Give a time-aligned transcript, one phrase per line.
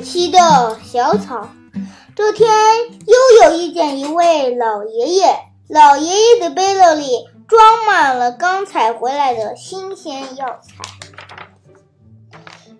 [0.00, 0.38] 奇的
[0.84, 1.48] 小草。
[2.16, 2.48] 这天，
[3.06, 5.36] 又有遇见一位老爷爷，
[5.68, 10.74] 老爷爷的背篓里装满了刚采回来的新鲜药材。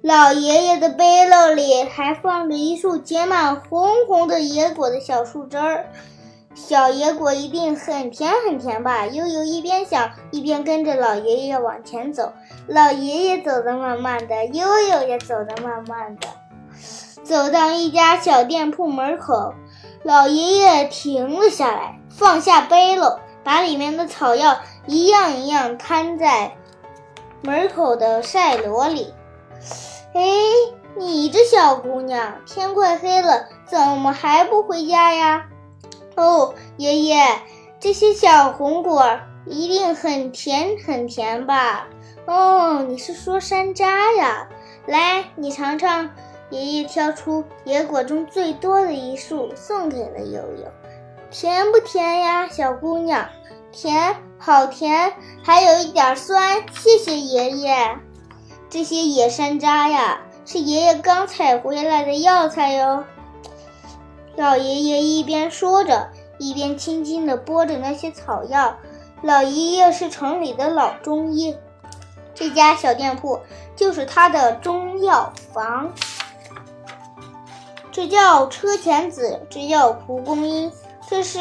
[0.03, 5.87] 老爷爷的背篓里还放着一束结满红红的野果的小树枝儿，
[6.55, 9.07] 小野果一定很甜很甜吧？
[9.07, 12.33] 悠悠一边想，一边跟着老爷爷往前走。
[12.67, 16.29] 老爷爷走得慢慢的，悠悠也走得慢慢的。
[17.23, 19.55] 走到一家小店铺门口，
[20.03, 26.57] 老爷爷停了下来，放下背篓，把里面的草药一样一样摊在
[27.43, 29.15] 门口的晒箩里。
[30.15, 30.23] 哎，
[30.97, 35.47] 你这小姑娘，天快黑了，怎么还不回家呀？
[36.17, 37.23] 哦，爷爷，
[37.79, 41.87] 这些小红果一定很甜很甜吧？
[42.27, 44.49] 哦，你是说山楂呀？
[44.87, 46.11] 来，你尝尝。
[46.51, 50.65] 爷爷挑出野果中最多的一束，送给了悠悠。
[51.31, 53.29] 甜不甜呀，小姑娘？
[53.73, 55.13] 甜，好甜，
[55.45, 56.63] 还有一点酸。
[56.73, 57.97] 谢谢爷爷。
[58.69, 63.05] 这些野山楂呀，是爷爷刚采回来的药材哟。
[64.37, 68.77] 老爷爷一边说着，一边轻轻地拨着那些草药。
[69.23, 71.57] 老爷爷是城里的老中医，
[72.35, 73.39] 这家小店铺
[73.77, 75.93] 就是他的中药房。
[77.93, 80.71] 这叫车前子，这叫蒲公英，
[81.09, 81.39] 这是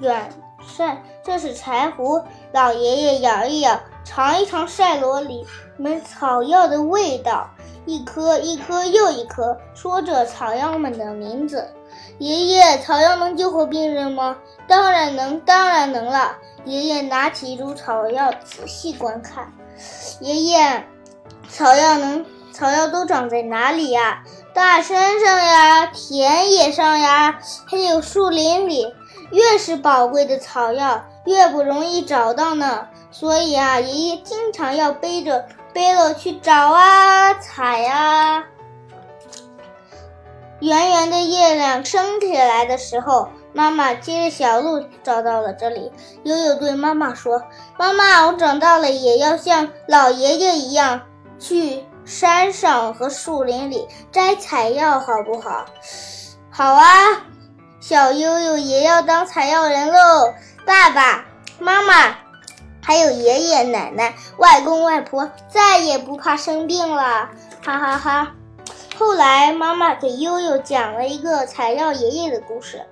[0.00, 0.30] 远
[0.66, 2.22] 晒，这是柴胡。
[2.52, 3.78] 老爷爷咬一咬。
[4.04, 7.46] 尝一尝晒罗里们草药的味道，
[7.84, 11.68] 一颗一颗又一颗，说着草药们的名字。
[12.16, 14.38] 爷爷，草药能救活病人吗？
[14.66, 16.34] 当然能，当然能了。
[16.64, 19.52] 爷爷拿起一株草药，仔细观看。
[20.20, 20.82] 爷爷，
[21.50, 24.24] 草药能，草药都长在哪里呀？
[24.58, 28.92] 大山上呀，田野上呀，还有树林里。
[29.30, 32.88] 越是宝贵的草药，越不容易找到呢。
[33.12, 38.46] 所以啊，爷爷经常要背着背篓去找啊，采啊。
[40.58, 45.92] 圆圆的月亮升起来的时候，妈妈接着小路找到了这里。
[46.24, 47.44] 悠悠对妈妈说
[47.78, 51.02] ：“妈妈，我长大了也要像老爷爷一样，
[51.38, 55.66] 去山上和树林里摘采药，好不好
[56.50, 57.22] ？”“好啊，
[57.78, 60.32] 小悠悠也要当采药人喽。”
[60.66, 61.24] 爸爸
[61.60, 62.16] 妈妈。
[62.80, 67.28] 还有爷爷奶奶、外公外婆再也不怕生病了，
[67.62, 68.32] 哈哈哈！
[68.98, 72.82] 后来妈妈给悠悠讲了一个采药爷爷的故事。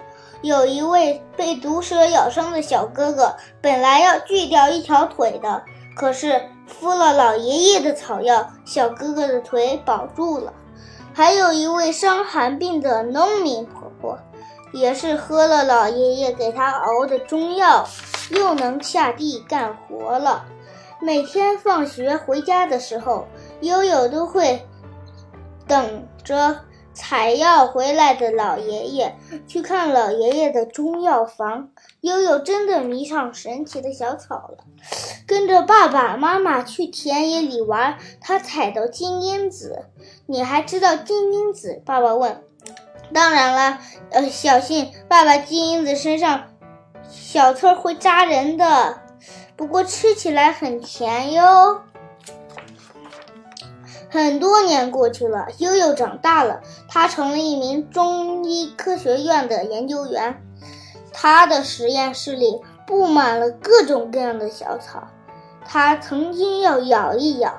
[0.42, 5.62] 有一位被毒蛇咬伤的小哥哥，本来要锯掉一条腿的，
[5.96, 10.52] 可是敷了老爷爷的草药，小哥哥的腿保住了。
[11.14, 14.18] 还有一位伤寒病的农民婆婆，
[14.72, 17.86] 也是喝了老爷爷给她熬的中药。
[18.30, 20.44] 又能下地干活了。
[21.00, 23.24] 每天放学回家的时候，
[23.60, 24.66] 悠悠都会
[25.68, 26.56] 等着
[26.96, 29.14] 采药回来的老爷爷
[29.46, 31.68] 去看老爷爷的中药房。
[32.00, 34.64] 悠悠真的迷上神奇的小草了，
[35.26, 37.98] 跟着爸爸妈妈去田野里玩。
[38.20, 39.84] 他采到金樱子，
[40.24, 41.82] 你还知道金樱子？
[41.84, 42.42] 爸爸问。
[43.12, 43.78] 当然了，
[44.10, 46.44] 呃，小心，爸爸金樱子身上。
[47.08, 49.00] 小刺会扎人的，
[49.54, 51.82] 不过吃起来很甜哟。
[54.08, 60.42] 很多年过去了，悠悠长大了，他成了一名中医科学院的研究员。
[61.12, 65.08] 他的实验室里布满了各种各样的小草，
[65.64, 67.54] 他曾经要咬一咬，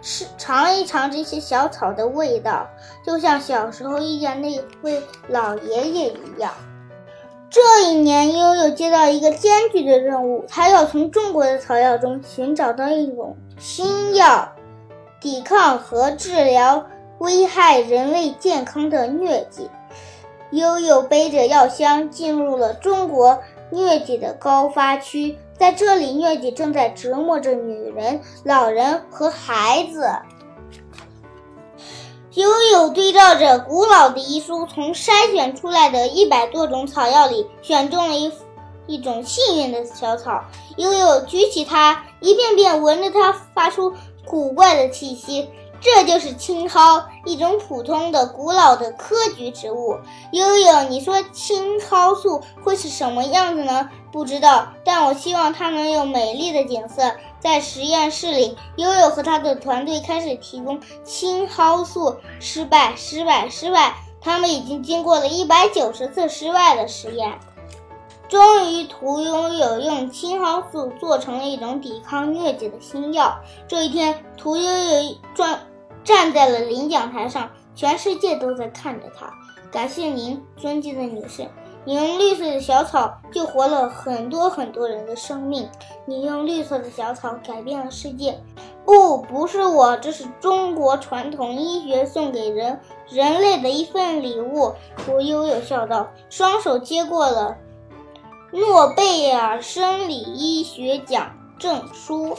[0.00, 2.68] 是尝一尝这些小草的味道，
[3.04, 6.52] 就像小时候遇见那位老爷爷一样。
[7.50, 14.52] 这一年，悠悠接到一个艰巨的任务，他要从中国的草药中寻找到一种新药，
[15.20, 16.86] 抵抗和治疗
[17.18, 19.68] 危害人类健康的疟疾。
[20.50, 23.38] 悠悠背着药箱进入了中国
[23.70, 30.08] 疟疾的高发区，在这里，疟疾正在折磨着女人、老人和孩子。
[32.34, 38.32] 悠悠对照着古老的医书，从筛选出来的一百多种草药里选中了一
[38.86, 40.44] 一种幸运的小草。
[40.76, 43.92] 悠悠举起它，一遍遍闻着它发出
[44.28, 45.48] 古怪的气息，
[45.80, 49.96] 这就是青蒿，一种普通的、古老的科菊植物。
[50.32, 53.88] 悠悠，你说青蒿素会是什么样子呢？
[54.12, 57.12] 不知道，但我希望它能有美丽的景色。
[57.40, 63.94] 在实验室里，悠悠和他的团队开始提供青蒿素，失败，失败，失败。
[64.20, 67.38] 他们已经经过了一百九十次失败的实验。
[68.28, 73.40] 终于，屠呦呦用青蒿素做成了一种抵抗疟疾的新药。
[73.66, 75.60] 这一天，屠呦呦站
[76.04, 79.32] 站在了领奖台上，全世界都在看着她。
[79.72, 81.48] 感谢您，尊敬的女士，
[81.84, 85.68] 你用绿色的小草救活了很多很多人的生命。
[86.04, 88.38] 你用绿色的小草改变了世界。
[88.84, 94.74] 不，不是我，这是中国传统医学送给人人类的一份礼物。
[94.96, 97.56] 屠呦呦笑道，双手接过了。
[98.50, 102.36] 诺贝尔生理医学奖证书。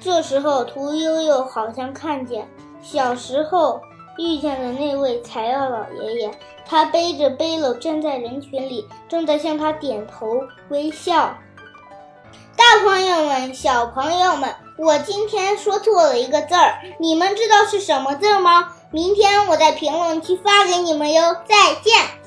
[0.00, 2.48] 这时候，屠呦呦好像看见
[2.82, 3.80] 小时候
[4.18, 6.30] 遇见的那位采药老爷爷，
[6.66, 10.26] 他背着背篓站在人群里，正在向他点头
[10.68, 11.32] 微笑。
[12.56, 18.74] 大朋友们、小朋友们，我今天说错了一个字儿，你们知道是什么字吗？
[18.90, 21.36] 明天我在评论区发给你们哟。
[21.46, 22.21] 再见。